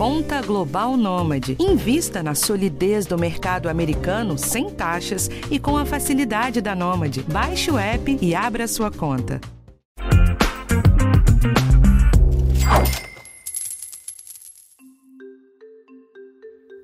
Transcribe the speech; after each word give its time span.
Conta 0.00 0.40
Global 0.40 0.96
Nômade. 0.96 1.58
Invista 1.60 2.22
na 2.22 2.34
solidez 2.34 3.04
do 3.04 3.18
mercado 3.18 3.68
americano 3.68 4.38
sem 4.38 4.70
taxas 4.70 5.28
e 5.50 5.58
com 5.58 5.76
a 5.76 5.84
facilidade 5.84 6.62
da 6.62 6.74
Nômade. 6.74 7.22
Baixe 7.30 7.70
o 7.70 7.76
app 7.76 8.18
e 8.18 8.34
abra 8.34 8.66
sua 8.66 8.90
conta. 8.90 9.42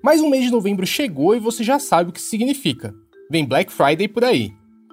Mais 0.04 0.20
um 0.20 0.28
mês 0.28 0.44
de 0.44 0.50
novembro 0.50 0.86
chegou 0.86 1.34
e 1.34 1.40
você 1.40 1.64
já 1.64 1.78
sabe 1.78 2.10
o 2.10 2.12
que 2.12 2.20
significa. 2.20 2.94
Vem 3.30 3.46
Black 3.46 3.72
Friday 3.72 4.08
por 4.08 4.24
aí. 4.26 4.52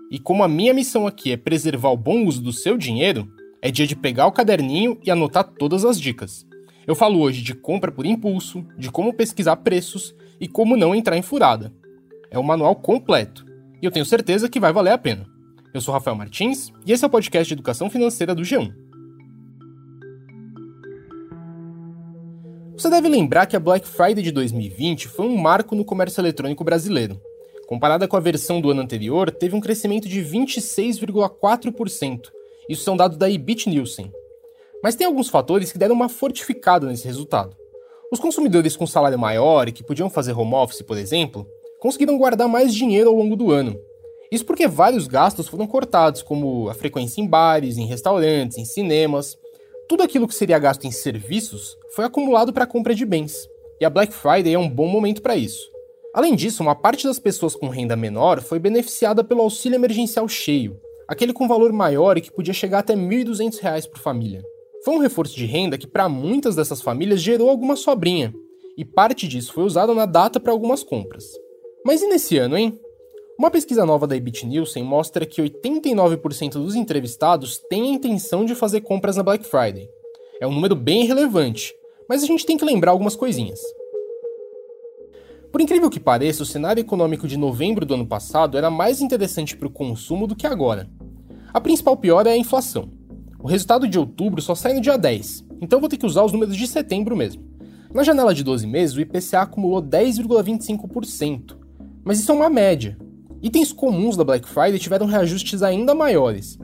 E 0.09 0.17
como 0.17 0.43
a 0.43 0.47
minha 0.47 0.73
missão 0.73 1.05
aqui 1.05 1.33
é 1.33 1.35
preservar 1.35 1.89
o 1.89 1.97
bom 1.97 2.23
uso 2.23 2.41
do 2.41 2.53
seu 2.53 2.77
dinheiro, 2.77 3.27
é 3.61 3.69
dia 3.69 3.85
de 3.85 3.97
pegar 3.97 4.27
o 4.27 4.31
caderninho 4.31 4.97
e 5.03 5.11
anotar 5.11 5.43
todas 5.43 5.83
as 5.83 5.99
dicas. 5.99 6.45
Eu 6.85 6.95
falo 6.95 7.19
hoje 7.19 7.41
de 7.41 7.55
compra 7.55 7.91
por 7.91 8.05
impulso, 8.05 8.65
de 8.77 8.91
como 8.91 9.13
pesquisar 9.13 9.55
preços 9.57 10.13
e 10.39 10.47
como 10.47 10.75
não 10.75 10.93
entrar 10.93 11.15
em 11.15 11.21
furada. 11.21 11.71
É 12.29 12.37
um 12.37 12.43
manual 12.43 12.75
completo 12.75 13.45
e 13.81 13.85
eu 13.85 13.91
tenho 13.91 14.05
certeza 14.05 14.49
que 14.49 14.59
vai 14.59 14.73
valer 14.73 14.91
a 14.91 14.97
pena. 14.97 15.25
Eu 15.73 15.79
sou 15.79 15.93
Rafael 15.93 16.15
Martins 16.15 16.73
e 16.85 16.91
esse 16.91 17.03
é 17.03 17.07
o 17.07 17.09
podcast 17.09 17.47
de 17.47 17.53
educação 17.53 17.89
financeira 17.89 18.35
do 18.35 18.41
G1. 18.41 18.73
Você 22.77 22.89
deve 22.89 23.07
lembrar 23.07 23.45
que 23.45 23.55
a 23.55 23.59
Black 23.59 23.87
Friday 23.87 24.23
de 24.23 24.31
2020 24.31 25.07
foi 25.07 25.25
um 25.25 25.37
marco 25.37 25.75
no 25.75 25.85
comércio 25.85 26.19
eletrônico 26.19 26.65
brasileiro. 26.65 27.21
Comparada 27.67 28.09
com 28.09 28.17
a 28.17 28.19
versão 28.19 28.59
do 28.59 28.71
ano 28.71 28.81
anterior, 28.81 29.31
teve 29.31 29.55
um 29.55 29.61
crescimento 29.61 30.09
de 30.09 30.21
26,4%. 30.21 32.29
Isso 32.67 32.83
são 32.83 32.97
dados 32.97 33.17
da 33.17 33.29
Ibit 33.29 33.69
Nielsen. 33.69 34.11
Mas 34.83 34.95
tem 34.95 35.07
alguns 35.07 35.29
fatores 35.29 35.71
que 35.71 35.77
deram 35.77 35.95
uma 35.95 36.09
fortificada 36.09 36.85
nesse 36.85 37.07
resultado. 37.07 37.55
Os 38.11 38.19
consumidores 38.19 38.75
com 38.75 38.85
salário 38.85 39.17
maior 39.17 39.69
e 39.69 39.71
que 39.71 39.83
podiam 39.83 40.09
fazer 40.09 40.37
home 40.37 40.53
office, 40.53 40.81
por 40.81 40.97
exemplo, 40.97 41.47
conseguiram 41.79 42.17
guardar 42.17 42.49
mais 42.49 42.75
dinheiro 42.75 43.09
ao 43.09 43.15
longo 43.15 43.37
do 43.37 43.49
ano. 43.49 43.79
Isso 44.29 44.45
porque 44.45 44.67
vários 44.67 45.07
gastos 45.07 45.47
foram 45.47 45.65
cortados, 45.65 46.21
como 46.21 46.69
a 46.69 46.73
frequência 46.73 47.21
em 47.21 47.27
bares, 47.27 47.77
em 47.77 47.85
restaurantes, 47.85 48.57
em 48.57 48.65
cinemas, 48.65 49.37
tudo 49.87 50.03
aquilo 50.03 50.27
que 50.27 50.35
seria 50.35 50.59
gasto 50.59 50.85
em 50.85 50.91
serviços 50.91 51.77
foi 51.95 52.03
acumulado 52.05 52.51
para 52.51 52.63
a 52.63 52.67
compra 52.67 52.95
de 52.95 53.05
bens, 53.05 53.47
e 53.79 53.85
a 53.85 53.89
Black 53.89 54.13
Friday 54.13 54.53
é 54.53 54.59
um 54.59 54.69
bom 54.69 54.87
momento 54.87 55.21
para 55.21 55.35
isso. 55.35 55.69
Além 56.13 56.35
disso, 56.35 56.61
uma 56.61 56.75
parte 56.75 57.05
das 57.05 57.19
pessoas 57.19 57.55
com 57.55 57.69
renda 57.69 57.95
menor 57.95 58.41
foi 58.41 58.59
beneficiada 58.59 59.23
pelo 59.23 59.41
auxílio 59.41 59.75
emergencial 59.75 60.27
cheio, 60.27 60.79
aquele 61.07 61.33
com 61.33 61.47
valor 61.47 61.71
maior 61.71 62.17
e 62.17 62.21
que 62.21 62.31
podia 62.31 62.53
chegar 62.53 62.79
até 62.79 62.93
R$ 62.93 63.01
1.200 63.01 63.89
por 63.89 63.99
família. 63.99 64.43
Foi 64.83 64.93
um 64.95 64.99
reforço 64.99 65.35
de 65.35 65.45
renda 65.45 65.77
que 65.77 65.87
para 65.87 66.09
muitas 66.09 66.55
dessas 66.55 66.81
famílias 66.81 67.21
gerou 67.21 67.49
alguma 67.49 67.75
sobrinha, 67.75 68.33
e 68.77 68.83
parte 68.83 69.27
disso 69.27 69.53
foi 69.53 69.63
usada 69.63 69.93
na 69.93 70.05
data 70.05 70.39
para 70.39 70.51
algumas 70.51 70.83
compras. 70.83 71.23
Mas 71.85 72.01
e 72.01 72.07
nesse 72.07 72.37
ano, 72.37 72.57
hein? 72.57 72.77
Uma 73.39 73.49
pesquisa 73.49 73.85
nova 73.85 74.05
da 74.05 74.15
Ebit 74.15 74.45
Nielsen 74.45 74.83
mostra 74.83 75.25
que 75.25 75.41
89% 75.41 76.53
dos 76.53 76.75
entrevistados 76.75 77.57
têm 77.69 77.83
a 77.83 77.93
intenção 77.95 78.43
de 78.43 78.55
fazer 78.55 78.81
compras 78.81 79.15
na 79.15 79.23
Black 79.23 79.45
Friday. 79.45 79.89
É 80.39 80.45
um 80.45 80.53
número 80.53 80.75
bem 80.75 81.05
relevante, 81.05 81.73
mas 82.09 82.21
a 82.21 82.25
gente 82.25 82.45
tem 82.45 82.57
que 82.57 82.65
lembrar 82.65 82.91
algumas 82.91 83.15
coisinhas. 83.15 83.59
Por 85.51 85.61
incrível 85.61 85.89
que 85.89 85.99
pareça, 85.99 86.43
o 86.43 86.45
cenário 86.45 86.81
econômico 86.81 87.27
de 87.27 87.37
novembro 87.37 87.85
do 87.85 87.93
ano 87.93 88.05
passado 88.05 88.57
era 88.57 88.69
mais 88.69 89.01
interessante 89.01 89.55
para 89.55 89.67
o 89.67 89.71
consumo 89.71 90.27
do 90.27 90.35
que 90.35 90.47
agora. 90.47 90.89
A 91.53 91.61
principal 91.61 91.95
pior 91.95 92.27
é 92.27 92.31
a 92.31 92.37
inflação. 92.37 92.89
O 93.43 93.47
resultado 93.47 93.87
de 93.87 93.99
outubro 93.99 94.41
só 94.41 94.55
sai 94.55 94.73
no 94.73 94.81
dia 94.81 94.97
10, 94.97 95.45
então 95.61 95.79
vou 95.79 95.89
ter 95.89 95.97
que 95.97 96.05
usar 96.05 96.23
os 96.23 96.31
números 96.31 96.57
de 96.57 96.65
setembro 96.65 97.15
mesmo. 97.15 97.43
Na 97.93 98.01
janela 98.01 98.33
de 98.33 98.43
12 98.43 98.65
meses, 98.65 98.95
o 98.95 99.01
IPCA 99.01 99.41
acumulou 99.41 99.83
10,25%, 99.83 101.57
mas 102.03 102.19
isso 102.19 102.31
é 102.31 102.35
uma 102.35 102.49
média, 102.49 102.97
Itens 103.43 103.73
comuns 103.73 104.15
da 104.15 104.23
Black 104.23 104.47
Friday 104.47 104.79
tiveram 104.79 105.05
reajustes 105.05 105.61
ainda 105.61 105.93
maiores. 105.93 106.57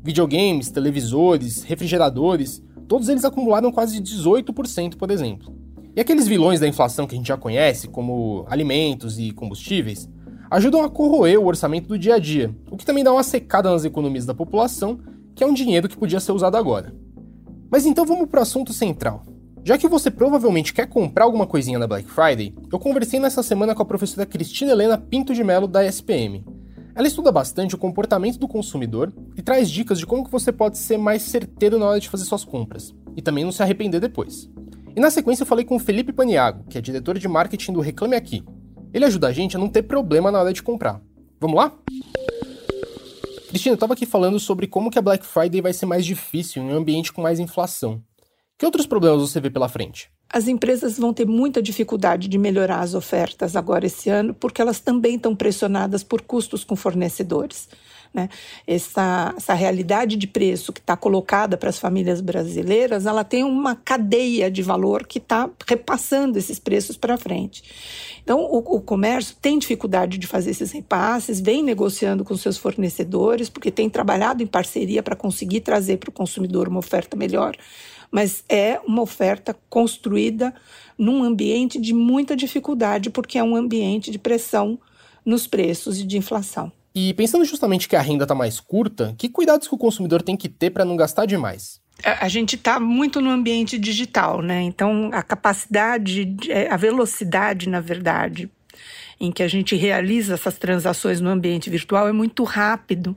Videogames, 0.00 0.70
televisores, 0.70 1.64
refrigeradores, 1.64 2.62
todos 2.86 3.08
eles 3.08 3.24
acumularam 3.24 3.72
quase 3.72 4.00
18%, 4.00 4.94
por 4.94 5.10
exemplo. 5.10 5.52
E 5.96 6.00
aqueles 6.00 6.28
vilões 6.28 6.60
da 6.60 6.68
inflação 6.68 7.04
que 7.04 7.16
a 7.16 7.18
gente 7.18 7.26
já 7.26 7.36
conhece, 7.36 7.88
como 7.88 8.44
alimentos 8.48 9.18
e 9.18 9.32
combustíveis, 9.32 10.08
ajudam 10.48 10.84
a 10.84 10.88
corroer 10.88 11.40
o 11.40 11.46
orçamento 11.46 11.88
do 11.88 11.98
dia 11.98 12.14
a 12.14 12.18
dia, 12.20 12.54
o 12.70 12.76
que 12.76 12.86
também 12.86 13.02
dá 13.02 13.12
uma 13.12 13.24
secada 13.24 13.68
nas 13.68 13.84
economias 13.84 14.24
da 14.24 14.32
população, 14.32 15.00
que 15.34 15.44
é 15.44 15.46
um 15.46 15.54
dinheiro 15.54 15.88
que 15.88 15.96
podia 15.96 16.20
ser 16.20 16.32
usado 16.32 16.56
agora. 16.56 16.94
Mas 17.70 17.86
então 17.86 18.04
vamos 18.04 18.28
para 18.28 18.40
o 18.40 18.42
assunto 18.42 18.72
central. 18.72 19.22
Já 19.62 19.76
que 19.76 19.88
você 19.88 20.10
provavelmente 20.10 20.72
quer 20.72 20.86
comprar 20.86 21.24
alguma 21.24 21.46
coisinha 21.46 21.78
na 21.78 21.86
Black 21.86 22.08
Friday, 22.10 22.54
eu 22.72 22.78
conversei 22.78 23.20
nessa 23.20 23.42
semana 23.42 23.74
com 23.74 23.82
a 23.82 23.86
professora 23.86 24.26
Cristina 24.26 24.72
Helena 24.72 24.96
Pinto 24.96 25.34
de 25.34 25.44
Mello 25.44 25.68
da 25.68 25.84
SPM. 25.84 26.44
Ela 26.94 27.06
estuda 27.06 27.30
bastante 27.30 27.74
o 27.74 27.78
comportamento 27.78 28.38
do 28.38 28.48
consumidor 28.48 29.12
e 29.36 29.42
traz 29.42 29.70
dicas 29.70 29.98
de 29.98 30.06
como 30.06 30.24
que 30.24 30.30
você 30.30 30.50
pode 30.50 30.78
ser 30.78 30.98
mais 30.98 31.22
certeiro 31.22 31.78
na 31.78 31.86
hora 31.86 32.00
de 32.00 32.08
fazer 32.08 32.24
suas 32.24 32.44
compras 32.44 32.94
e 33.16 33.22
também 33.22 33.44
não 33.44 33.52
se 33.52 33.62
arrepender 33.62 34.00
depois. 34.00 34.50
E 34.96 35.00
na 35.00 35.10
sequência 35.10 35.42
eu 35.42 35.46
falei 35.46 35.64
com 35.64 35.76
o 35.76 35.80
Felipe 35.80 36.12
Paniago, 36.12 36.64
que 36.68 36.76
é 36.76 36.80
diretor 36.80 37.18
de 37.18 37.28
marketing 37.28 37.72
do 37.72 37.80
Reclame 37.80 38.16
Aqui. 38.16 38.42
Ele 38.92 39.04
ajuda 39.04 39.28
a 39.28 39.32
gente 39.32 39.56
a 39.56 39.60
não 39.60 39.68
ter 39.68 39.82
problema 39.82 40.32
na 40.32 40.40
hora 40.40 40.52
de 40.52 40.62
comprar. 40.62 41.00
Vamos 41.38 41.56
lá? 41.56 41.72
Cristina, 43.50 43.72
eu 43.72 43.74
estava 43.74 43.94
aqui 43.94 44.06
falando 44.06 44.38
sobre 44.38 44.68
como 44.68 44.92
que 44.92 44.98
a 44.98 45.02
Black 45.02 45.26
Friday 45.26 45.60
vai 45.60 45.72
ser 45.72 45.84
mais 45.84 46.06
difícil 46.06 46.62
em 46.62 46.66
um 46.66 46.76
ambiente 46.76 47.12
com 47.12 47.20
mais 47.20 47.40
inflação. 47.40 48.00
Que 48.56 48.64
outros 48.64 48.86
problemas 48.86 49.20
você 49.20 49.40
vê 49.40 49.50
pela 49.50 49.68
frente? 49.68 50.08
As 50.32 50.46
empresas 50.46 50.96
vão 50.96 51.12
ter 51.12 51.26
muita 51.26 51.60
dificuldade 51.60 52.28
de 52.28 52.38
melhorar 52.38 52.78
as 52.78 52.94
ofertas 52.94 53.56
agora 53.56 53.86
esse 53.86 54.08
ano, 54.08 54.32
porque 54.32 54.62
elas 54.62 54.78
também 54.78 55.16
estão 55.16 55.34
pressionadas 55.34 56.04
por 56.04 56.22
custos 56.22 56.62
com 56.62 56.76
fornecedores. 56.76 57.68
Né? 58.12 58.28
Essa, 58.66 59.32
essa 59.36 59.54
realidade 59.54 60.16
de 60.16 60.26
preço 60.26 60.72
que 60.72 60.80
está 60.80 60.96
colocada 60.96 61.56
para 61.56 61.70
as 61.70 61.78
famílias 61.78 62.20
brasileiras, 62.20 63.06
ela 63.06 63.22
tem 63.22 63.44
uma 63.44 63.76
cadeia 63.76 64.50
de 64.50 64.62
valor 64.62 65.06
que 65.06 65.18
está 65.18 65.48
repassando 65.66 66.36
esses 66.36 66.58
preços 66.58 66.96
para 66.96 67.16
frente. 67.16 67.62
Então, 68.22 68.40
o, 68.40 68.58
o, 68.58 68.80
comércio 68.80 69.36
tem 69.40 69.58
dificuldade 69.58 70.18
de 70.18 70.26
fazer 70.26 70.50
esses 70.50 70.72
repasses, 70.72 71.40
vem 71.40 71.62
negociando 71.62 72.24
com 72.24 72.36
seus 72.36 72.58
fornecedores, 72.58 73.48
porque 73.48 73.70
tem 73.70 73.88
trabalhado 73.88 74.42
em 74.42 74.46
parceria 74.46 75.02
para 75.02 75.14
conseguir 75.14 75.60
trazer 75.60 75.98
para 75.98 76.10
o 76.10 76.12
consumidor 76.12 76.68
uma 76.68 76.80
oferta 76.80 77.16
melhor 77.16 77.56
mas 78.10 78.42
é 78.48 78.80
uma 78.84 79.02
oferta 79.02 79.56
construída 79.68 80.52
num 80.98 81.22
ambiente 81.22 81.80
de 81.80 81.94
muita 81.94 82.34
dificuldade, 82.34 83.08
porque 83.08 83.38
é 83.38 83.42
um 83.44 83.54
ambiente 83.54 84.10
de 84.10 84.18
pressão 84.18 84.78
nos 85.24 85.46
preços 85.46 86.00
e 86.00 86.04
de 86.04 86.18
inflação. 86.18 86.72
E 86.94 87.14
pensando 87.14 87.44
justamente 87.44 87.88
que 87.88 87.96
a 87.96 88.00
renda 88.00 88.24
está 88.24 88.34
mais 88.34 88.58
curta, 88.58 89.14
que 89.16 89.28
cuidados 89.28 89.68
que 89.68 89.74
o 89.74 89.78
consumidor 89.78 90.22
tem 90.22 90.36
que 90.36 90.48
ter 90.48 90.70
para 90.70 90.84
não 90.84 90.96
gastar 90.96 91.26
demais? 91.26 91.80
A 92.02 92.28
gente 92.28 92.56
está 92.56 92.80
muito 92.80 93.20
no 93.20 93.30
ambiente 93.30 93.78
digital, 93.78 94.40
né? 94.40 94.62
Então 94.62 95.10
a 95.12 95.22
capacidade, 95.22 96.36
é, 96.48 96.68
a 96.70 96.76
velocidade, 96.76 97.68
na 97.68 97.80
verdade, 97.80 98.50
em 99.20 99.30
que 99.30 99.42
a 99.42 99.48
gente 99.48 99.76
realiza 99.76 100.32
essas 100.32 100.56
transações 100.56 101.20
no 101.20 101.28
ambiente 101.28 101.68
virtual 101.68 102.08
é 102.08 102.12
muito 102.12 102.42
rápido. 102.42 103.14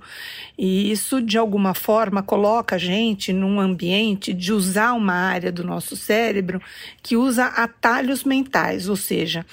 E 0.57 0.91
isso, 0.91 1.21
de 1.21 1.37
alguma 1.37 1.73
forma, 1.73 2.21
coloca 2.21 2.75
a 2.75 2.77
gente 2.79 3.31
num 3.31 3.57
ambiente 3.57 4.33
de 4.33 4.51
usar 4.51 4.91
uma 4.93 5.13
área 5.13 5.51
do 5.51 5.63
nosso 5.63 5.95
cérebro 5.95 6.61
que 7.01 7.15
usa 7.15 7.45
atalhos 7.45 8.25
mentais, 8.25 8.89
ou 8.89 8.97
seja, 8.97 9.45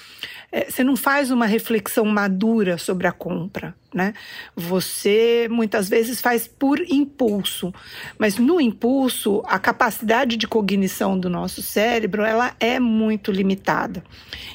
é, 0.51 0.69
você 0.69 0.83
não 0.83 0.97
faz 0.97 1.31
uma 1.31 1.45
reflexão 1.45 2.03
madura 2.03 2.77
sobre 2.77 3.07
a 3.07 3.13
compra, 3.13 3.73
né? 3.93 4.13
Você 4.55 5.47
muitas 5.51 5.89
vezes 5.89 6.21
faz 6.21 6.47
por 6.47 6.79
impulso, 6.79 7.73
mas 8.17 8.37
no 8.37 8.61
impulso 8.61 9.43
a 9.45 9.59
capacidade 9.59 10.37
de 10.37 10.47
cognição 10.47 11.19
do 11.19 11.29
nosso 11.29 11.61
cérebro 11.61 12.23
ela 12.23 12.55
é 12.59 12.79
muito 12.79 13.31
limitada 13.31 14.03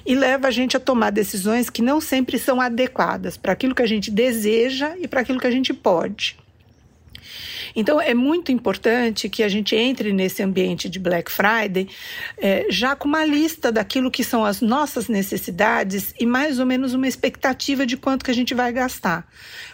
e 0.04 0.14
leva 0.14 0.48
a 0.48 0.50
gente 0.50 0.76
a 0.76 0.80
tomar 0.80 1.10
decisões 1.10 1.68
que 1.68 1.82
não 1.82 2.00
sempre 2.00 2.38
são 2.38 2.60
adequadas 2.60 3.36
para 3.36 3.52
aquilo 3.52 3.74
que 3.74 3.82
a 3.82 3.88
gente 3.88 4.10
deseja 4.10 4.96
e 4.98 5.06
para 5.06 5.20
aquilo 5.20 5.40
que 5.40 5.46
a 5.46 5.50
gente 5.50 5.74
pode. 5.74 6.36
Então, 7.75 8.00
é 8.00 8.14
muito 8.14 8.52
importante 8.52 9.28
que 9.28 9.43
a 9.43 9.49
gente 9.49 9.75
entre 9.75 10.12
nesse 10.12 10.43
ambiente 10.43 10.88
de 10.88 10.99
Black 10.99 11.31
Friday 11.31 11.88
é, 12.38 12.67
já 12.70 12.96
com 12.96 13.08
uma 13.08 13.25
lista 13.25 13.70
daquilo 13.70 14.11
que 14.11 14.25
são 14.25 14.44
as 14.44 14.61
nossas 14.61 15.08
necessidades 15.08 16.14
e 16.19 16.26
mais 16.26 16.58
ou 16.58 16.67
menos 16.67 16.94
uma 16.94 17.06
expectativa 17.06 17.87
de 17.87 17.96
quanto 17.96 18.25
que 18.25 18.31
a 18.31 18.34
gente 18.34 18.55
vai 18.55 18.73
gastar. 18.73 19.26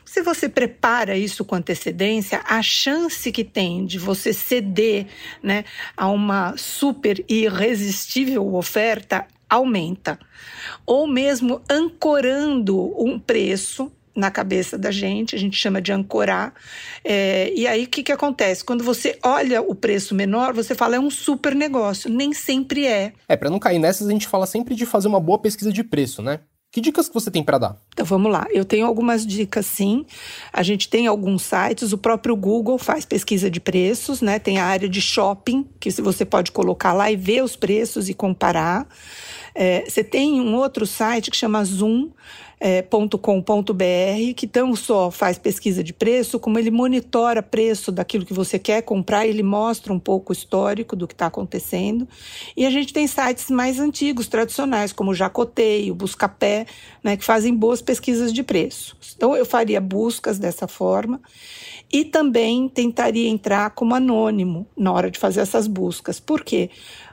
Se 0.04 0.22
você 0.22 0.48
prepara 0.48 1.16
isso 1.16 1.44
com 1.44 1.54
antecedência, 1.54 2.42
a 2.44 2.60
chance 2.62 3.30
que 3.32 3.44
tem 3.44 3.86
de 3.86 3.98
você 3.98 4.32
ceder 4.32 5.06
né, 5.42 5.64
a 5.96 6.08
uma 6.08 6.54
super 6.56 7.24
irresistível 7.28 8.54
oferta 8.54 9.26
aumenta. 9.48 10.18
Ou 10.86 11.06
mesmo 11.06 11.62
ancorando 11.70 12.78
um 13.02 13.18
preço 13.18 13.92
na 14.14 14.30
cabeça 14.30 14.78
da 14.78 14.90
gente, 14.90 15.34
a 15.34 15.38
gente 15.38 15.56
chama 15.56 15.80
de 15.80 15.92
ancorar. 15.92 16.54
É, 17.04 17.52
e 17.54 17.66
aí 17.66 17.84
o 17.84 17.88
que, 17.88 18.02
que 18.02 18.12
acontece? 18.12 18.64
Quando 18.64 18.84
você 18.84 19.18
olha 19.22 19.62
o 19.62 19.74
preço 19.74 20.14
menor, 20.14 20.52
você 20.52 20.74
fala 20.74 20.96
é 20.96 21.00
um 21.00 21.10
super 21.10 21.54
negócio. 21.54 22.10
Nem 22.10 22.32
sempre 22.32 22.86
é. 22.86 23.12
É, 23.28 23.36
para 23.36 23.50
não 23.50 23.58
cair 23.58 23.78
nessas, 23.78 24.08
a 24.08 24.10
gente 24.10 24.28
fala 24.28 24.46
sempre 24.46 24.74
de 24.74 24.86
fazer 24.86 25.08
uma 25.08 25.20
boa 25.20 25.38
pesquisa 25.38 25.72
de 25.72 25.82
preço, 25.82 26.22
né? 26.22 26.40
Que 26.70 26.80
dicas 26.80 27.06
que 27.06 27.14
você 27.14 27.30
tem 27.30 27.42
para 27.42 27.58
dar? 27.58 27.76
Então 27.92 28.06
vamos 28.06 28.32
lá. 28.32 28.46
Eu 28.50 28.64
tenho 28.64 28.86
algumas 28.86 29.26
dicas 29.26 29.66
sim. 29.66 30.06
A 30.50 30.62
gente 30.62 30.88
tem 30.88 31.06
alguns 31.06 31.42
sites, 31.42 31.92
o 31.92 31.98
próprio 31.98 32.34
Google 32.34 32.78
faz 32.78 33.04
pesquisa 33.04 33.50
de 33.50 33.60
preços, 33.60 34.22
né? 34.22 34.38
Tem 34.38 34.58
a 34.58 34.64
área 34.64 34.88
de 34.88 35.00
shopping, 35.00 35.66
que 35.78 35.90
você 35.90 36.24
pode 36.24 36.52
colocar 36.52 36.94
lá 36.94 37.10
e 37.10 37.16
ver 37.16 37.44
os 37.44 37.54
preços 37.54 38.08
e 38.08 38.14
comparar. 38.14 38.86
É, 39.54 39.84
você 39.86 40.02
tem 40.02 40.40
um 40.40 40.54
outro 40.54 40.86
site 40.86 41.30
que 41.30 41.36
chama 41.36 41.62
Zoom, 41.62 42.08
é, 42.64 42.80
que 44.36 44.48
não 44.54 44.76
só 44.76 45.10
faz 45.10 45.36
pesquisa 45.36 45.82
de 45.82 45.92
preço, 45.92 46.38
como 46.38 46.60
ele 46.60 46.70
monitora 46.70 47.42
preço 47.42 47.90
daquilo 47.90 48.24
que 48.24 48.32
você 48.32 48.56
quer 48.56 48.82
comprar, 48.82 49.26
ele 49.26 49.42
mostra 49.42 49.92
um 49.92 49.98
pouco 49.98 50.32
o 50.32 50.32
histórico 50.32 50.94
do 50.94 51.08
que 51.08 51.14
está 51.14 51.26
acontecendo. 51.26 52.06
E 52.56 52.64
a 52.64 52.70
gente 52.70 52.92
tem 52.92 53.04
sites 53.08 53.50
mais 53.50 53.80
antigos, 53.80 54.28
tradicionais, 54.28 54.92
como 54.92 55.10
o 55.10 55.14
Jacotei, 55.14 55.90
o 55.90 55.94
Buscapé, 55.94 56.66
né, 57.02 57.16
que 57.16 57.24
fazem 57.24 57.52
boas 57.52 57.81
pesquisas 57.82 58.32
de 58.32 58.42
preço. 58.42 58.96
Então 59.14 59.36
eu 59.36 59.44
faria 59.44 59.80
buscas 59.80 60.38
dessa 60.38 60.66
forma 60.66 61.20
e 61.92 62.04
também 62.04 62.68
tentaria 62.68 63.28
entrar 63.28 63.70
como 63.70 63.94
anônimo 63.94 64.66
na 64.76 64.90
hora 64.92 65.10
de 65.10 65.18
fazer 65.18 65.40
essas 65.40 65.66
buscas. 65.66 66.18
Por 66.18 66.42
quê? 66.42 66.70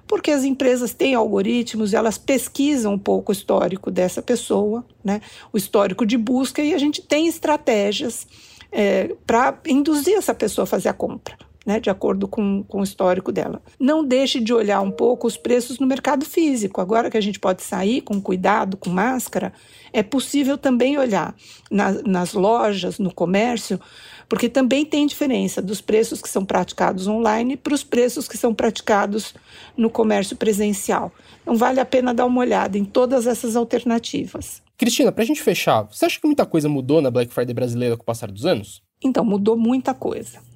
porque 0.09 0.31
as 0.31 0.43
empresas 0.43 0.91
têm 0.91 1.13
algoritmos, 1.13 1.93
elas 1.93 2.17
pesquisam 2.17 2.93
um 2.93 2.97
pouco 2.97 3.31
o 3.31 3.33
histórico 3.33 3.91
dessa 3.91 4.23
pessoa, 4.23 4.83
né? 5.03 5.21
o 5.53 5.57
histórico 5.57 6.03
de 6.03 6.17
busca, 6.17 6.63
e 6.63 6.73
a 6.73 6.79
gente 6.79 6.99
tem 6.99 7.27
estratégias 7.27 8.25
é, 8.71 9.15
para 9.27 9.59
induzir 9.67 10.17
essa 10.17 10.33
pessoa 10.33 10.63
a 10.63 10.65
fazer 10.65 10.89
a 10.89 10.93
compra. 10.93 11.37
Né, 11.69 11.79
de 11.79 11.91
acordo 11.91 12.27
com, 12.27 12.63
com 12.63 12.79
o 12.79 12.83
histórico 12.83 13.31
dela. 13.31 13.61
Não 13.79 14.03
deixe 14.03 14.39
de 14.39 14.51
olhar 14.51 14.81
um 14.81 14.89
pouco 14.89 15.27
os 15.27 15.37
preços 15.37 15.77
no 15.77 15.85
mercado 15.85 16.25
físico. 16.25 16.81
Agora 16.81 17.11
que 17.11 17.17
a 17.17 17.21
gente 17.21 17.39
pode 17.39 17.61
sair 17.61 18.01
com 18.01 18.19
cuidado, 18.19 18.75
com 18.75 18.89
máscara, 18.89 19.53
é 19.93 20.01
possível 20.01 20.57
também 20.57 20.97
olhar 20.97 21.35
na, 21.69 21.91
nas 21.91 22.33
lojas, 22.33 22.97
no 22.97 23.13
comércio, 23.13 23.79
porque 24.27 24.49
também 24.49 24.83
tem 24.83 25.05
diferença 25.05 25.61
dos 25.61 25.79
preços 25.79 26.23
que 26.23 26.27
são 26.27 26.43
praticados 26.43 27.05
online 27.05 27.55
para 27.55 27.75
os 27.75 27.83
preços 27.83 28.27
que 28.27 28.35
são 28.35 28.51
praticados 28.51 29.35
no 29.77 29.91
comércio 29.91 30.35
presencial. 30.35 31.11
Então, 31.43 31.55
vale 31.55 31.79
a 31.79 31.85
pena 31.85 32.15
dar 32.15 32.25
uma 32.25 32.41
olhada 32.41 32.79
em 32.79 32.83
todas 32.83 33.27
essas 33.27 33.55
alternativas. 33.55 34.59
Cristina, 34.75 35.11
para 35.11 35.23
a 35.23 35.27
gente 35.27 35.43
fechar, 35.43 35.83
você 35.83 36.03
acha 36.03 36.19
que 36.19 36.25
muita 36.25 36.47
coisa 36.47 36.67
mudou 36.67 36.99
na 36.99 37.11
Black 37.11 37.31
Friday 37.31 37.53
brasileira 37.53 37.95
com 37.95 38.01
o 38.01 38.05
passar 38.07 38.31
dos 38.31 38.43
anos? 38.43 38.81
Então, 39.03 39.23
mudou 39.23 39.55
muita 39.55 39.93
coisa. 39.93 40.48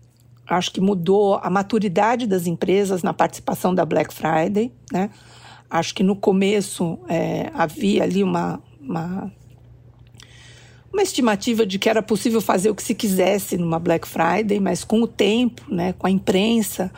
Acho 0.48 0.72
que 0.72 0.82
mudou 0.82 1.36
a 1.36 1.50
maturidade 1.50 2.28
das 2.28 2.48
empresas 2.48 3.02
na 3.02 3.14
participação 3.14 3.74
da 3.74 3.86
Black 3.86 4.14
Friday, 4.14 4.72
né? 4.92 5.10
Acho 5.70 5.96
que 5.96 6.04
no 6.04 6.16
começo 6.16 7.00
é, 7.08 7.50
havia 7.54 8.04
ali 8.04 8.24
uma, 8.24 8.62
uma 8.80 9.32
uma 10.94 11.02
estimativa 11.02 11.66
de 11.66 11.80
que 11.80 11.90
era 11.90 12.04
possível 12.04 12.40
fazer 12.40 12.70
o 12.70 12.76
que 12.76 12.84
se 12.84 12.94
quisesse 12.94 13.58
numa 13.58 13.80
Black 13.80 14.08
Friday, 14.08 14.60
mas 14.60 14.84
com 14.84 15.02
o 15.02 15.08
tempo, 15.08 15.64
né, 15.68 15.92
com 15.94 16.06
a 16.06 16.12
imprensa, 16.12 16.92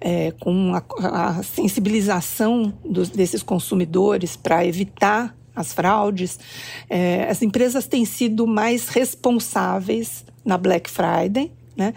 é, 0.00 0.32
com 0.40 0.74
a, 0.74 1.36
a 1.36 1.42
sensibilização 1.42 2.72
dos, 2.82 3.10
desses 3.10 3.42
consumidores 3.42 4.36
para 4.36 4.64
evitar 4.64 5.36
as 5.54 5.74
fraudes, 5.74 6.40
é, 6.88 7.28
as 7.28 7.42
empresas 7.42 7.86
têm 7.86 8.06
sido 8.06 8.46
mais 8.46 8.88
responsáveis 8.88 10.24
na 10.42 10.56
Black 10.56 10.90
Friday, 10.90 11.52
né, 11.76 11.94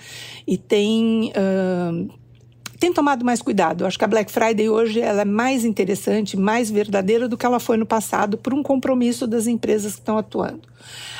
e 0.47 0.57
têm 0.57 1.31
uh, 1.31 2.25
tem 2.79 2.93
tomado 2.93 3.23
mais 3.23 3.41
cuidado. 3.41 3.85
Acho 3.85 3.97
que 3.97 4.05
a 4.05 4.07
Black 4.07 4.31
Friday 4.31 4.69
hoje 4.69 4.99
ela 4.99 5.21
é 5.21 5.25
mais 5.25 5.63
interessante, 5.63 6.37
mais 6.37 6.69
verdadeira 6.69 7.27
do 7.27 7.37
que 7.37 7.45
ela 7.45 7.59
foi 7.59 7.77
no 7.77 7.85
passado, 7.85 8.37
por 8.37 8.53
um 8.53 8.61
compromisso 8.61 9.25
das 9.25 9.47
empresas 9.47 9.93
que 9.93 10.01
estão 10.01 10.17
atuando. 10.17 10.61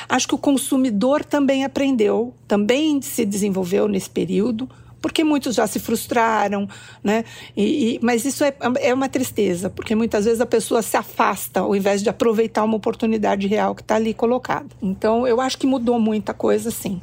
Acho 0.08 0.28
que 0.28 0.34
o 0.34 0.38
consumidor 0.38 1.24
também 1.24 1.64
aprendeu, 1.64 2.34
também 2.46 3.00
se 3.02 3.24
desenvolveu 3.24 3.88
nesse 3.88 4.08
período, 4.10 4.68
porque 5.00 5.24
muitos 5.24 5.54
já 5.54 5.66
se 5.66 5.78
frustraram, 5.78 6.68
né? 7.02 7.24
E, 7.56 7.94
e, 7.94 8.00
mas 8.02 8.24
isso 8.24 8.44
é, 8.44 8.54
é 8.80 8.92
uma 8.92 9.08
tristeza, 9.08 9.70
porque 9.70 9.94
muitas 9.94 10.24
vezes 10.24 10.40
a 10.40 10.46
pessoa 10.46 10.82
se 10.82 10.96
afasta 10.96 11.60
ao 11.60 11.74
invés 11.74 12.02
de 12.02 12.08
aproveitar 12.08 12.64
uma 12.64 12.76
oportunidade 12.76 13.46
real 13.46 13.74
que 13.74 13.82
está 13.82 13.96
ali 13.96 14.12
colocada. 14.12 14.68
Então, 14.82 15.26
eu 15.26 15.40
acho 15.40 15.58
que 15.58 15.66
mudou 15.66 15.98
muita 15.98 16.34
coisa, 16.34 16.70
sim. 16.70 17.00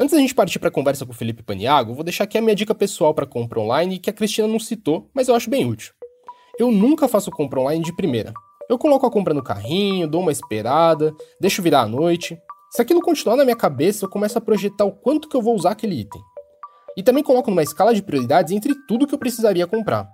Antes 0.00 0.14
da 0.14 0.18
gente 0.18 0.34
partir 0.34 0.58
para 0.58 0.70
a 0.70 0.72
conversa 0.72 1.04
com 1.04 1.12
o 1.12 1.14
Felipe 1.14 1.42
Paniago, 1.42 1.92
vou 1.92 2.02
deixar 2.02 2.24
aqui 2.24 2.38
a 2.38 2.40
minha 2.40 2.54
dica 2.54 2.74
pessoal 2.74 3.12
para 3.12 3.26
compra 3.26 3.60
online 3.60 3.98
que 3.98 4.08
a 4.08 4.12
Cristina 4.14 4.48
não 4.48 4.58
citou, 4.58 5.10
mas 5.12 5.28
eu 5.28 5.34
acho 5.34 5.50
bem 5.50 5.66
útil. 5.66 5.92
Eu 6.58 6.72
nunca 6.72 7.06
faço 7.06 7.30
compra 7.30 7.60
online 7.60 7.84
de 7.84 7.94
primeira. 7.94 8.32
Eu 8.66 8.78
coloco 8.78 9.04
a 9.04 9.10
compra 9.10 9.34
no 9.34 9.44
carrinho, 9.44 10.08
dou 10.08 10.22
uma 10.22 10.32
esperada, 10.32 11.14
deixo 11.38 11.60
virar 11.60 11.82
a 11.82 11.86
noite. 11.86 12.40
Se 12.70 12.80
aquilo 12.80 13.02
continuar 13.02 13.36
na 13.36 13.44
minha 13.44 13.54
cabeça, 13.56 14.06
eu 14.06 14.08
começo 14.08 14.38
a 14.38 14.40
projetar 14.40 14.86
o 14.86 14.92
quanto 14.92 15.28
que 15.28 15.36
eu 15.36 15.42
vou 15.42 15.54
usar 15.54 15.72
aquele 15.72 16.00
item. 16.00 16.22
E 16.96 17.02
também 17.02 17.22
coloco 17.22 17.50
numa 17.50 17.62
escala 17.62 17.92
de 17.94 18.02
prioridades 18.02 18.54
entre 18.54 18.74
tudo 18.88 19.06
que 19.06 19.14
eu 19.14 19.18
precisaria 19.18 19.66
comprar. 19.66 20.08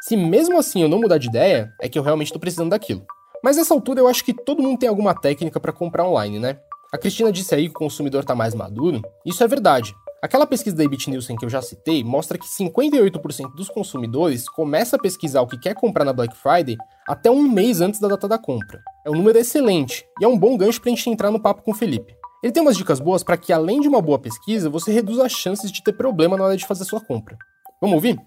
Se 0.00 0.16
mesmo 0.16 0.58
assim 0.58 0.82
eu 0.82 0.88
não 0.88 0.98
mudar 0.98 1.18
de 1.18 1.28
ideia, 1.28 1.72
é 1.80 1.88
que 1.88 1.96
eu 1.96 2.02
realmente 2.02 2.26
estou 2.26 2.40
precisando 2.40 2.70
daquilo. 2.70 3.06
Mas 3.44 3.56
nessa 3.56 3.72
altura 3.72 4.00
eu 4.00 4.08
acho 4.08 4.24
que 4.24 4.34
todo 4.34 4.64
mundo 4.64 4.80
tem 4.80 4.88
alguma 4.88 5.14
técnica 5.14 5.60
para 5.60 5.72
comprar 5.72 6.08
online, 6.08 6.40
né? 6.40 6.58
A 6.94 6.98
Cristina 6.98 7.32
disse 7.32 7.54
aí 7.54 7.70
que 7.70 7.74
o 7.74 7.78
consumidor 7.78 8.20
está 8.20 8.34
mais 8.34 8.54
maduro. 8.54 9.00
Isso 9.24 9.42
é 9.42 9.48
verdade. 9.48 9.94
Aquela 10.20 10.46
pesquisa 10.46 10.76
da 10.76 10.84
Ebit 10.84 11.08
Nielsen 11.08 11.38
que 11.38 11.44
eu 11.46 11.48
já 11.48 11.62
citei 11.62 12.04
mostra 12.04 12.36
que 12.36 12.44
58% 12.44 13.54
dos 13.56 13.70
consumidores 13.70 14.46
começa 14.46 14.96
a 14.96 14.98
pesquisar 14.98 15.40
o 15.40 15.46
que 15.46 15.58
quer 15.58 15.74
comprar 15.74 16.04
na 16.04 16.12
Black 16.12 16.36
Friday 16.36 16.76
até 17.08 17.30
um 17.30 17.48
mês 17.48 17.80
antes 17.80 17.98
da 17.98 18.08
data 18.08 18.28
da 18.28 18.36
compra. 18.36 18.78
É 19.06 19.10
um 19.10 19.14
número 19.14 19.38
excelente 19.38 20.04
e 20.20 20.24
é 20.26 20.28
um 20.28 20.38
bom 20.38 20.54
gancho 20.54 20.82
para 20.82 20.92
a 20.92 20.94
gente 20.94 21.08
entrar 21.08 21.30
no 21.30 21.40
papo 21.40 21.62
com 21.62 21.70
o 21.70 21.74
Felipe. 21.74 22.14
Ele 22.42 22.52
tem 22.52 22.62
umas 22.62 22.76
dicas 22.76 23.00
boas 23.00 23.22
para 23.24 23.38
que, 23.38 23.54
além 23.54 23.80
de 23.80 23.88
uma 23.88 24.02
boa 24.02 24.18
pesquisa, 24.18 24.68
você 24.68 24.92
reduza 24.92 25.24
as 25.24 25.32
chances 25.32 25.72
de 25.72 25.82
ter 25.82 25.94
problema 25.94 26.36
na 26.36 26.44
hora 26.44 26.56
de 26.58 26.66
fazer 26.66 26.84
sua 26.84 27.00
compra. 27.00 27.38
Vamos 27.80 27.94
ouvir? 27.94 28.20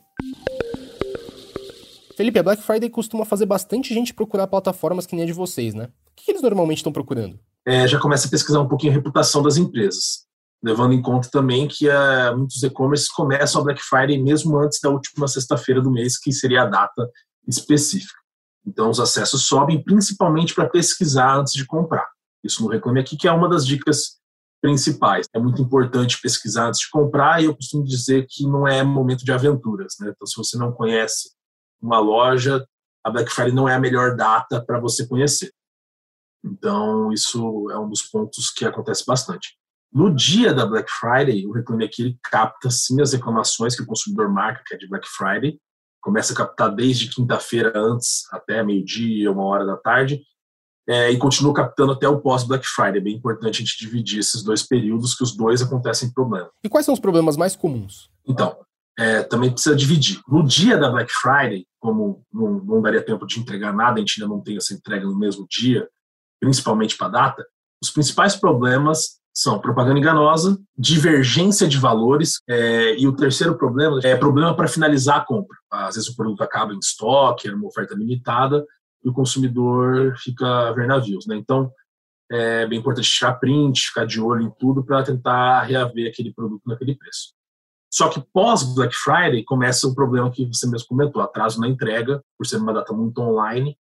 Felipe, 2.17 2.39
a 2.39 2.43
Black 2.43 2.63
Friday 2.63 2.89
costuma 2.89 3.25
fazer 3.25 3.45
bastante 3.45 3.93
gente 3.93 4.11
procurar 4.11 4.47
plataformas 4.47 5.05
que 5.05 5.15
nem 5.15 5.23
a 5.23 5.27
de 5.27 5.33
vocês, 5.33 5.75
né? 5.75 5.83
O 5.83 6.15
que 6.15 6.31
eles 6.31 6.41
normalmente 6.41 6.77
estão 6.77 6.91
procurando? 6.91 7.39
É, 7.65 7.87
já 7.87 7.99
começa 7.99 8.27
a 8.27 8.29
pesquisar 8.29 8.61
um 8.61 8.67
pouquinho 8.67 8.91
a 8.91 8.95
reputação 8.95 9.41
das 9.41 9.57
empresas 9.57 10.25
levando 10.65 10.93
em 10.93 11.01
conta 11.01 11.29
também 11.29 11.67
que 11.67 11.87
uh, 11.87 12.35
muitos 12.35 12.63
e-commerce 12.63 13.07
começam 13.13 13.61
a 13.61 13.63
Black 13.63 13.79
Friday 13.83 14.17
mesmo 14.17 14.57
antes 14.57 14.79
da 14.81 14.89
última 14.89 15.27
sexta-feira 15.27 15.79
do 15.79 15.91
mês, 15.91 16.17
que 16.17 16.33
seria 16.33 16.63
a 16.63 16.65
data 16.65 17.07
específica. 17.47 18.19
Então, 18.65 18.89
os 18.89 18.99
acessos 18.99 19.45
sobem 19.45 19.83
principalmente 19.83 20.55
para 20.55 20.67
pesquisar 20.67 21.37
antes 21.37 21.53
de 21.53 21.65
comprar. 21.67 22.07
Isso 22.43 22.63
no 22.63 22.69
Reclame 22.69 22.99
Aqui, 22.99 23.15
que 23.15 23.27
é 23.27 23.31
uma 23.31 23.47
das 23.47 23.63
dicas 23.63 24.17
principais. 24.59 25.27
É 25.35 25.39
muito 25.39 25.61
importante 25.61 26.19
pesquisar 26.19 26.69
antes 26.69 26.79
de 26.79 26.89
comprar 26.89 27.43
e 27.43 27.45
eu 27.45 27.55
costumo 27.55 27.83
dizer 27.83 28.25
que 28.27 28.47
não 28.47 28.67
é 28.67 28.81
momento 28.81 29.23
de 29.23 29.31
aventuras. 29.31 29.93
Né? 29.99 30.11
Então, 30.15 30.25
se 30.25 30.35
você 30.35 30.57
não 30.57 30.71
conhece 30.71 31.29
uma 31.79 31.99
loja, 31.99 32.65
a 33.03 33.11
Black 33.11 33.31
Friday 33.31 33.53
não 33.53 33.69
é 33.69 33.75
a 33.75 33.79
melhor 33.79 34.15
data 34.15 34.65
para 34.65 34.79
você 34.79 35.05
conhecer. 35.05 35.51
Então, 36.45 37.11
isso 37.11 37.69
é 37.71 37.79
um 37.79 37.89
dos 37.89 38.03
pontos 38.03 38.51
que 38.51 38.65
acontece 38.65 39.03
bastante. 39.05 39.57
No 39.91 40.13
dia 40.13 40.53
da 40.53 40.65
Black 40.65 40.91
Friday, 40.91 41.47
o 41.47 41.51
Reclame 41.51 41.85
Aqui 41.85 42.03
ele 42.03 42.19
capta 42.21 42.69
sim 42.69 43.01
as 43.01 43.13
reclamações 43.13 43.75
que 43.75 43.81
o 43.81 43.85
consumidor 43.85 44.29
marca, 44.29 44.61
que 44.65 44.75
é 44.75 44.77
de 44.77 44.87
Black 44.87 45.07
Friday. 45.07 45.59
Começa 46.01 46.33
a 46.33 46.35
captar 46.35 46.73
desde 46.73 47.09
quinta-feira 47.09 47.73
antes 47.75 48.23
até 48.31 48.61
meio-dia, 48.61 49.31
uma 49.31 49.43
hora 49.45 49.65
da 49.65 49.75
tarde, 49.75 50.21
é, 50.87 51.09
e 51.09 51.17
continua 51.17 51.53
captando 51.53 51.93
até 51.93 52.07
o 52.07 52.19
pós-Black 52.19 52.65
Friday. 52.67 52.97
É 52.97 53.03
bem 53.03 53.15
importante 53.15 53.55
a 53.55 53.65
gente 53.65 53.77
dividir 53.79 54.19
esses 54.19 54.43
dois 54.43 54.61
períodos, 54.61 55.15
que 55.15 55.23
os 55.23 55.35
dois 55.35 55.61
acontecem 55.61 56.13
problemas. 56.13 56.49
E 56.63 56.69
quais 56.69 56.85
são 56.85 56.93
os 56.93 56.99
problemas 56.99 57.35
mais 57.35 57.55
comuns? 57.55 58.09
Então, 58.27 58.55
é, 58.99 59.23
também 59.23 59.51
precisa 59.51 59.75
dividir. 59.75 60.21
No 60.27 60.43
dia 60.43 60.77
da 60.77 60.89
Black 60.89 61.11
Friday, 61.11 61.65
como 61.79 62.23
não, 62.31 62.59
não 62.63 62.81
daria 62.81 63.01
tempo 63.01 63.25
de 63.25 63.39
entregar 63.39 63.73
nada, 63.73 63.95
a 63.95 63.99
gente 63.99 64.21
ainda 64.21 64.33
não 64.33 64.41
tem 64.41 64.57
essa 64.57 64.73
entrega 64.73 65.05
no 65.05 65.17
mesmo 65.17 65.47
dia, 65.49 65.87
principalmente 66.39 66.97
para 66.97 67.07
a 67.07 67.11
data, 67.11 67.45
os 67.81 67.89
principais 67.89 68.35
problemas 68.35 69.19
são 69.33 69.59
propaganda 69.59 69.99
enganosa, 69.99 70.57
divergência 70.77 71.67
de 71.67 71.77
valores 71.77 72.41
é, 72.47 72.95
e 72.97 73.05
o 73.05 73.15
terceiro 73.15 73.57
problema 73.57 73.99
é 74.01 74.15
problema 74.15 74.55
para 74.55 74.67
finalizar 74.67 75.17
a 75.17 75.25
compra. 75.25 75.57
Às 75.69 75.95
vezes 75.95 76.09
o 76.09 76.15
produto 76.15 76.41
acaba 76.41 76.73
em 76.73 76.79
estoque, 76.79 77.49
é 77.49 77.53
uma 77.53 77.67
oferta 77.67 77.93
limitada 77.93 78.65
e 79.03 79.09
o 79.09 79.13
consumidor 79.13 80.15
fica 80.17 80.69
a 80.69 80.71
ver 80.71 80.87
navios. 80.87 81.27
Né? 81.27 81.35
Então, 81.35 81.69
é 82.31 82.65
bem 82.65 82.79
importante 82.79 83.09
tirar 83.09 83.33
print, 83.35 83.87
ficar 83.87 84.05
de 84.05 84.21
olho 84.21 84.43
em 84.43 84.51
tudo 84.57 84.83
para 84.83 85.03
tentar 85.03 85.63
reaver 85.63 86.09
aquele 86.09 86.33
produto 86.33 86.63
naquele 86.65 86.95
preço. 86.95 87.33
Só 87.91 88.09
que 88.09 88.23
pós 88.33 88.63
Black 88.63 88.95
Friday 88.95 89.43
começa 89.43 89.87
o 89.87 89.93
problema 89.93 90.31
que 90.31 90.45
você 90.45 90.67
mesmo 90.67 90.87
comentou, 90.87 91.21
atraso 91.21 91.59
na 91.59 91.67
entrega, 91.67 92.23
por 92.37 92.45
ser 92.47 92.57
uma 92.57 92.73
data 92.73 92.93
muito 92.93 93.21
online 93.21 93.77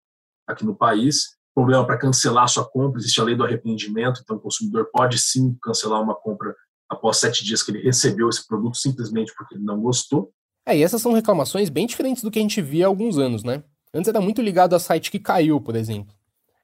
aqui 0.47 0.65
no 0.65 0.75
país, 0.75 1.37
problema 1.53 1.85
para 1.85 1.97
cancelar 1.97 2.47
sua 2.47 2.67
compra, 2.67 2.99
existe 2.99 3.19
a 3.19 3.23
lei 3.23 3.35
do 3.35 3.43
arrependimento, 3.43 4.21
então 4.23 4.37
o 4.37 4.39
consumidor 4.39 4.89
pode 4.91 5.19
sim 5.19 5.55
cancelar 5.61 6.01
uma 6.01 6.15
compra 6.15 6.55
após 6.89 7.17
sete 7.17 7.43
dias 7.43 7.63
que 7.63 7.71
ele 7.71 7.81
recebeu 7.81 8.29
esse 8.29 8.45
produto 8.47 8.77
simplesmente 8.77 9.33
porque 9.35 9.55
ele 9.55 9.63
não 9.63 9.79
gostou. 9.81 10.31
É, 10.65 10.77
e 10.77 10.83
essas 10.83 11.01
são 11.01 11.13
reclamações 11.13 11.69
bem 11.69 11.87
diferentes 11.87 12.21
do 12.21 12.29
que 12.29 12.39
a 12.39 12.41
gente 12.41 12.61
via 12.61 12.85
há 12.85 12.87
alguns 12.87 13.17
anos, 13.17 13.43
né? 13.43 13.63
Antes 13.93 14.07
era 14.07 14.21
muito 14.21 14.41
ligado 14.41 14.75
a 14.75 14.79
site 14.79 15.11
que 15.11 15.19
caiu, 15.19 15.59
por 15.59 15.75
exemplo. 15.75 16.13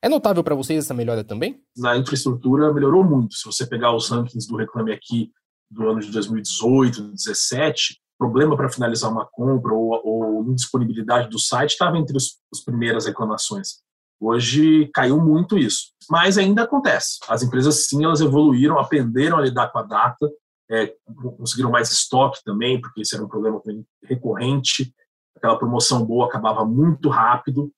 É 0.02 0.08
notável 0.08 0.44
para 0.44 0.56
vocês 0.56 0.86
essa 0.86 0.94
melhora 0.94 1.24
também? 1.24 1.60
Na 1.76 1.98
infraestrutura 1.98 2.72
melhorou 2.74 3.04
muito. 3.04 3.36
Se 3.36 3.46
você 3.46 3.66
pegar 3.66 3.96
os 3.96 4.10
rankings 4.10 4.48
do 4.48 4.56
Reclame 4.56 4.94
Aqui 4.94 5.32
do 5.70 5.90
ano 5.90 6.00
de 6.00 6.12
2018, 6.12 7.02
2017, 7.02 8.00
problema 8.18 8.56
para 8.56 8.70
finalizar 8.70 9.12
uma 9.12 9.26
compra 9.26 9.74
ou, 9.74 10.00
ou 10.04 10.44
indisponibilidade 10.44 11.30
do 11.30 11.40
site 11.40 11.72
estava 11.72 11.98
entre 11.98 12.16
as 12.16 12.64
primeiras 12.64 13.06
reclamações. 13.06 13.82
Hoje 14.20 14.90
caiu 14.94 15.20
muito 15.20 15.58
isso, 15.58 15.92
mas 16.10 16.38
ainda 16.38 16.64
acontece. 16.64 17.20
As 17.28 17.44
empresas 17.44 17.88
sim, 17.88 18.04
elas 18.04 18.22
evoluíram, 18.22 18.80
aprenderam 18.80 19.38
a 19.38 19.42
lidar 19.42 19.72
com 19.72 19.80
a 19.80 19.84
data, 19.84 20.30
é, 20.70 20.94
conseguiram 21.38 21.72
mais 21.72 21.92
estoque 21.92 22.44
também, 22.44 22.82
porque 22.82 23.02
esse 23.02 23.16
era 23.16 23.24
um 23.24 23.30
problema 23.30 23.62
recorrente. 24.04 24.94
Aquela 25.36 25.58
promoção 25.58 26.04
boa 26.04 26.26
acabava 26.26 26.66
muito 26.66 27.10
rápido 27.10 27.72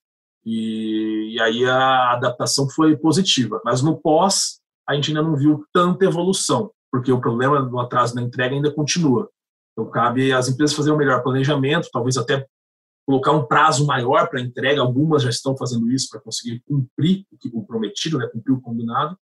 e, 0.44 1.34
e 1.34 1.40
aí 1.40 1.64
a 1.66 2.12
adaptação 2.12 2.68
foi 2.68 2.96
positiva. 2.96 3.60
Mas 3.64 3.82
no 3.82 3.96
pós, 3.96 4.60
a 4.88 4.94
gente 4.94 5.10
ainda 5.10 5.22
não 5.22 5.36
viu 5.36 5.64
tanta 5.72 6.04
evolução, 6.04 6.70
porque 6.90 7.12
o 7.12 7.20
problema 7.20 7.62
do 7.62 7.78
atraso 7.78 8.14
na 8.14 8.22
entrega 8.22 8.54
ainda 8.54 8.72
continua. 8.72 9.30
Então, 9.72 9.90
cabe 9.90 10.32
às 10.32 10.48
empresas 10.48 10.74
fazerem 10.74 10.96
um 10.96 10.98
melhor 10.98 11.22
planejamento, 11.22 11.88
talvez 11.92 12.16
até 12.16 12.46
colocar 13.06 13.32
um 13.32 13.46
prazo 13.46 13.86
maior 13.86 14.28
para 14.28 14.40
entrega. 14.40 14.80
Algumas 14.80 15.22
já 15.22 15.30
estão 15.30 15.56
fazendo 15.56 15.90
isso 15.90 16.08
para 16.10 16.20
conseguir 16.20 16.62
cumprir 16.66 17.24
o 17.52 17.64
prometido, 17.64 18.18
né, 18.18 18.26
cumprir 18.28 18.52
o 18.52 18.60
combinado. 18.60 19.16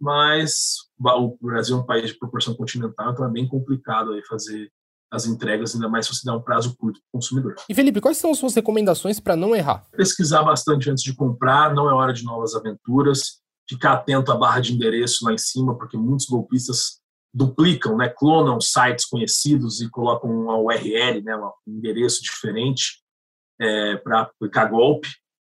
Mas 0.00 0.76
o 0.98 1.36
Brasil 1.40 1.76
é 1.76 1.80
um 1.80 1.86
país 1.86 2.08
de 2.08 2.18
proporção 2.18 2.54
continental, 2.54 3.12
então 3.12 3.24
é 3.24 3.30
bem 3.30 3.48
complicado 3.48 4.12
aí 4.12 4.24
fazer 4.24 4.70
as 5.10 5.26
entregas, 5.26 5.74
ainda 5.74 5.88
mais 5.88 6.06
se 6.06 6.14
você 6.14 6.24
dá 6.24 6.36
um 6.36 6.42
prazo 6.42 6.76
curto 6.76 7.00
para 7.00 7.08
o 7.08 7.12
consumidor. 7.12 7.56
E 7.68 7.74
Felipe, 7.74 8.00
quais 8.00 8.18
são 8.18 8.30
as 8.30 8.38
suas 8.38 8.54
recomendações 8.54 9.18
para 9.18 9.34
não 9.34 9.56
errar? 9.56 9.86
Pesquisar 9.90 10.42
bastante 10.42 10.90
antes 10.90 11.02
de 11.02 11.14
comprar, 11.14 11.74
não 11.74 11.88
é 11.88 11.94
hora 11.94 12.12
de 12.12 12.24
novas 12.24 12.54
aventuras. 12.54 13.40
Ficar 13.68 13.94
atento 13.94 14.30
à 14.32 14.36
barra 14.36 14.60
de 14.60 14.72
endereço 14.72 15.24
lá 15.24 15.32
em 15.32 15.38
cima, 15.38 15.76
porque 15.76 15.96
muitos 15.96 16.26
golpistas 16.26 17.00
duplicam, 17.34 17.96
né, 17.96 18.08
clonam 18.08 18.60
sites 18.60 19.04
conhecidos 19.04 19.80
e 19.80 19.90
colocam 19.90 20.30
uma 20.30 20.56
URL, 20.58 21.22
né, 21.22 21.36
um 21.36 21.52
endereço 21.66 22.22
diferente 22.22 23.02
é, 23.60 23.96
para 23.96 24.20
aplicar 24.22 24.66
golpe. 24.66 25.08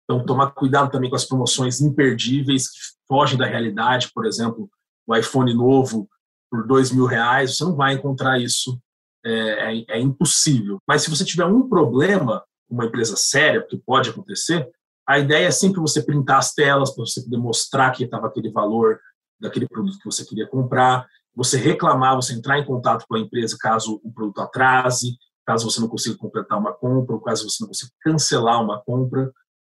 Então, 0.03 0.25
tomar 0.25 0.51
cuidado 0.51 0.91
também 0.91 1.09
com 1.09 1.15
as 1.15 1.25
promoções 1.25 1.81
imperdíveis 1.81 2.69
que 2.69 2.79
fogem 3.07 3.37
da 3.37 3.45
realidade. 3.45 4.11
Por 4.13 4.25
exemplo, 4.25 4.69
o 5.05 5.15
iPhone 5.15 5.53
novo 5.53 6.09
por 6.49 6.65
dois 6.65 6.91
mil 6.91 7.05
reais, 7.05 7.55
você 7.55 7.63
não 7.63 7.75
vai 7.75 7.93
encontrar 7.93 8.39
isso, 8.39 8.79
é, 9.23 9.31
é, 9.31 9.85
é 9.89 9.99
impossível. 9.99 10.79
Mas 10.87 11.03
se 11.03 11.09
você 11.09 11.23
tiver 11.23 11.45
um 11.45 11.69
problema, 11.69 12.43
uma 12.69 12.85
empresa 12.85 13.15
séria, 13.15 13.61
que 13.61 13.77
pode 13.77 14.09
acontecer, 14.09 14.67
a 15.07 15.19
ideia 15.19 15.47
é 15.47 15.51
sempre 15.51 15.79
você 15.79 16.03
printar 16.03 16.37
as 16.37 16.53
telas 16.53 16.91
para 16.93 17.05
você 17.05 17.21
poder 17.23 17.37
mostrar 17.37 17.91
que 17.91 18.03
estava 18.03 18.27
aquele 18.27 18.51
valor 18.51 18.99
daquele 19.39 19.67
produto 19.67 19.97
que 19.97 20.05
você 20.05 20.25
queria 20.25 20.47
comprar, 20.47 21.07
você 21.35 21.57
reclamar, 21.57 22.15
você 22.15 22.33
entrar 22.33 22.59
em 22.59 22.65
contato 22.65 23.05
com 23.07 23.15
a 23.15 23.19
empresa 23.19 23.57
caso 23.59 23.99
o 24.03 24.11
produto 24.11 24.41
atrase, 24.41 25.17
caso 25.49 25.67
você 25.67 25.81
não 25.81 25.87
consiga 25.87 26.15
completar 26.15 26.59
uma 26.59 26.71
compra, 26.71 27.15
ou 27.15 27.19
caso 27.19 27.49
você 27.49 27.57
não 27.63 27.69
consiga 27.69 27.91
cancelar 28.03 28.63
uma 28.63 28.79
compra. 28.79 29.31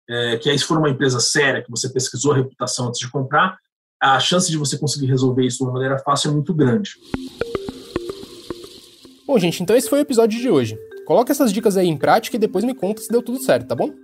É, 0.07 0.37
que 0.37 0.51
aí, 0.51 0.59
se 0.59 0.67
for 0.67 0.77
uma 0.77 0.91
empresa 0.91 1.19
séria, 1.19 1.63
que 1.63 1.71
você 1.71 1.91
pesquisou 1.91 2.33
a 2.33 2.37
reputação 2.37 2.89
antes 2.89 3.01
de 3.01 3.11
comprar, 3.11 3.57
a 3.99 4.21
chance 4.21 4.51
de 4.51 4.59
você 4.59 4.77
conseguir 4.77 5.07
resolver 5.07 5.47
isso 5.47 5.59
de 5.59 5.65
uma 5.65 5.73
maneira 5.73 5.99
fácil 5.99 6.29
é 6.29 6.35
muito 6.35 6.53
grande. 6.53 6.91
Bom, 9.27 9.39
gente, 9.39 9.63
então 9.63 9.75
esse 9.75 9.89
foi 9.89 10.01
o 10.01 10.03
episódio 10.03 10.39
de 10.39 10.51
hoje. 10.51 10.77
Coloque 11.07 11.33
essas 11.33 11.51
dicas 11.51 11.79
aí 11.79 11.89
em 11.89 11.97
prática 11.97 12.37
e 12.37 12.39
depois 12.39 12.65
me 12.65 12.75
conta 12.75 13.01
se 13.01 13.09
deu 13.09 13.23
tudo 13.23 13.39
certo, 13.39 13.69
tá 13.69 13.75
bom? 13.75 13.95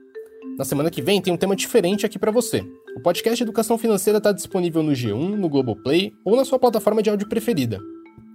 Na 0.57 0.65
semana 0.65 0.91
que 0.91 1.03
vem 1.03 1.21
tem 1.21 1.35
um 1.35 1.37
tema 1.37 1.55
diferente 1.55 2.07
aqui 2.07 2.19
para 2.19 2.33
você. 2.33 2.65
O 2.97 3.03
podcast 3.03 3.43
Educação 3.43 3.77
Financeira 3.77 4.17
está 4.17 4.33
disponível 4.33 4.83
no 4.83 4.93
G1, 4.93 5.37
no 5.37 5.49
Globoplay 5.51 6.15
ou 6.25 6.35
na 6.35 6.47
sua 6.47 6.59
plataforma 6.59 7.03
de 7.03 7.11
áudio 7.11 7.29
preferida. 7.29 7.79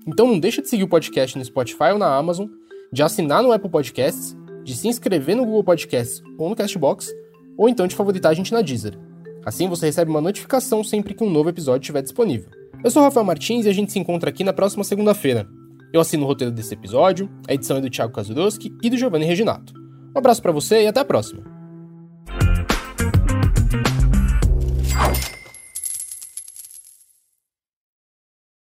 Então 0.05 0.27
não 0.27 0.39
deixa 0.39 0.61
de 0.61 0.69
seguir 0.69 0.83
o 0.83 0.87
podcast 0.89 1.35
no 1.35 1.43
Spotify 1.43 1.93
ou 1.93 1.97
na 1.97 2.15
Amazon, 2.15 2.47
de 2.93 3.01
assinar 3.01 3.41
no 3.41 3.51
Apple 3.51 3.71
Podcasts, 3.71 4.37
de 4.63 4.75
se 4.75 4.87
inscrever 4.87 5.35
no 5.35 5.43
Google 5.43 5.63
Podcasts 5.63 6.21
ou 6.37 6.47
no 6.47 6.55
Castbox, 6.55 7.11
ou 7.57 7.67
então 7.67 7.87
de 7.87 7.95
favoritar 7.95 8.31
a 8.31 8.35
gente 8.35 8.53
na 8.53 8.61
Deezer. 8.61 8.97
Assim 9.43 9.67
você 9.67 9.87
recebe 9.87 10.11
uma 10.11 10.21
notificação 10.21 10.83
sempre 10.83 11.15
que 11.15 11.23
um 11.23 11.29
novo 11.29 11.49
episódio 11.49 11.81
estiver 11.81 12.03
disponível. 12.03 12.51
Eu 12.83 12.91
sou 12.91 13.01
o 13.01 13.05
Rafael 13.05 13.25
Martins 13.25 13.65
e 13.65 13.69
a 13.69 13.73
gente 13.73 13.91
se 13.91 13.97
encontra 13.97 14.29
aqui 14.29 14.43
na 14.43 14.53
próxima 14.53 14.83
segunda-feira. 14.83 15.47
Eu 15.91 16.01
assino 16.01 16.23
o 16.23 16.27
roteiro 16.27 16.53
desse 16.53 16.75
episódio, 16.75 17.27
a 17.47 17.53
edição 17.55 17.77
é 17.77 17.81
do 17.81 17.89
Thiago 17.89 18.13
Kazudowski 18.13 18.71
e 18.83 18.89
do 18.91 18.97
Giovanni 18.97 19.25
Reginato. 19.25 19.73
Um 20.15 20.19
abraço 20.19 20.41
para 20.41 20.51
você 20.51 20.83
e 20.83 20.87
até 20.87 20.99
a 20.99 21.05
próxima! 21.05 21.52